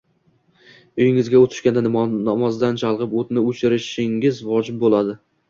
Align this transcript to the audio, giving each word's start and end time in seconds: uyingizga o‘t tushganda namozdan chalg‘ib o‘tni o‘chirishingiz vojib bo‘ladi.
uyingizga 1.01 1.41
o‘t 1.43 1.51
tushganda 1.55 1.83
namozdan 2.27 2.81
chalg‘ib 2.85 3.15
o‘tni 3.25 3.45
o‘chirishingiz 3.53 4.43
vojib 4.51 4.83
bo‘ladi. 4.87 5.17